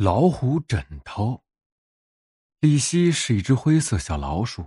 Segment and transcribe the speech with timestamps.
[0.00, 1.42] 老虎枕头。
[2.60, 4.64] 李希是一只灰色小老鼠，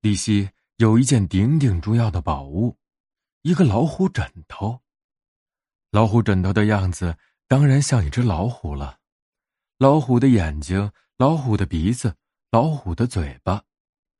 [0.00, 2.78] 李希有一件顶顶重要的宝物，
[3.42, 4.80] 一个老虎枕头。
[5.90, 9.00] 老虎枕头的样子当然像一只老虎了，
[9.76, 12.14] 老虎的眼睛，老虎的鼻子，
[12.52, 13.64] 老虎的嘴巴，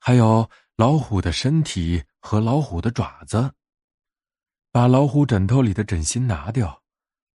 [0.01, 3.55] 还有老虎的身体和老虎的爪子。
[4.73, 6.83] 把老虎枕头里的枕芯拿掉，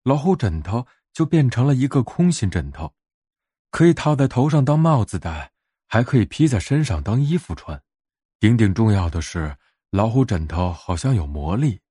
[0.03, 0.85] 老虎枕头。
[1.13, 2.93] 就变成了一个空心枕头，
[3.71, 5.51] 可以套在头上当帽子戴，
[5.87, 7.81] 还可以披在身上当衣服穿。
[8.39, 9.57] 顶顶重要的是，
[9.89, 11.81] 老虎枕头好像有魔力，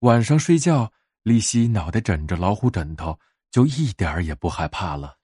[0.00, 3.18] 晚上睡觉，丽西脑袋枕着老虎枕头，
[3.50, 5.18] 就一点儿也不害怕了。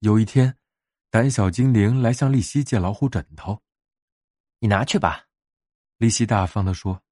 [0.00, 0.58] 有一天，
[1.10, 3.62] 胆小精灵来向丽西借老虎枕头，
[4.58, 5.26] 你拿去吧，
[5.96, 7.02] 丽西大方的说。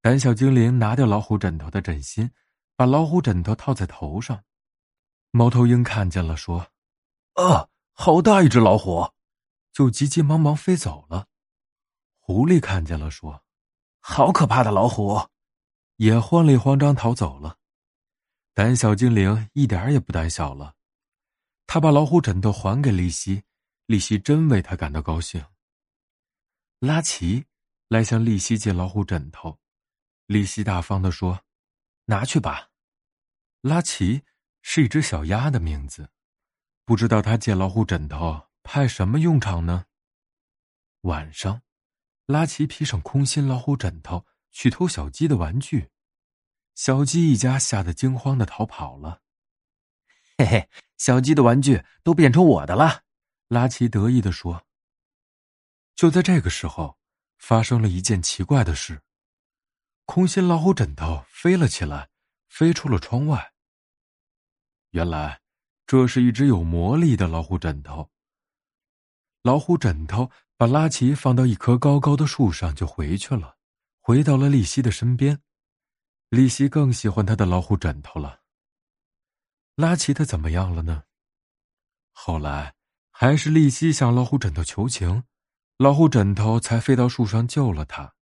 [0.00, 2.30] 胆小精灵拿掉老虎枕头的枕芯。
[2.78, 4.44] 把老虎枕头套在头上，
[5.32, 6.70] 猫头鹰看见了，说
[7.34, 9.10] ：“啊，好大一只老虎！”
[9.74, 11.26] 就急急忙忙飞走了。
[12.20, 13.42] 狐狸看见了，说
[13.98, 15.20] ：“好可怕的老虎！”
[15.98, 17.58] 也慌里慌张逃走了。
[18.54, 20.76] 胆小精灵一点也不胆小了，
[21.66, 23.42] 他把老虎枕头还给丽西，
[23.86, 25.44] 丽西真为他感到高兴。
[26.78, 27.44] 拉奇
[27.88, 29.58] 来向丽西借老虎枕头，
[30.26, 31.42] 丽西大方的说
[32.06, 32.66] ：“拿去吧。”
[33.62, 34.22] 拉奇
[34.62, 36.10] 是一只小鸭的名字，
[36.84, 39.86] 不知道他借老虎枕头派什么用场呢？
[41.00, 41.62] 晚上，
[42.26, 45.90] 拉奇披上空心老虎枕头去偷小鸡的玩具，
[46.76, 49.22] 小鸡一家吓得惊慌的逃跑了。
[50.36, 53.02] 嘿嘿，小鸡的玩具都变成我的了，
[53.48, 54.64] 拉奇得意的说。
[55.96, 56.96] 就在这个时候，
[57.38, 59.02] 发生了一件奇怪的事，
[60.04, 62.08] 空心老虎枕头飞了起来。
[62.48, 63.52] 飞出了窗外。
[64.90, 65.40] 原来，
[65.86, 68.10] 这是一只有魔力的老虎枕头。
[69.42, 73.56] 老虎枕头把拉奇放到一棵高高的树上，就回去了，
[74.00, 75.40] 回到了丽西的身边。
[76.30, 78.40] 丽西更喜欢他的老虎枕头了。
[79.76, 81.04] 拉奇他怎么样了呢？
[82.12, 82.74] 后来，
[83.10, 85.24] 还是丽西向老虎枕头求情，
[85.76, 88.14] 老虎枕头才飞到树上救了他。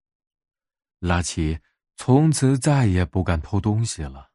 [0.99, 1.61] 拉奇。
[1.97, 4.29] 从此再也不敢偷东西了。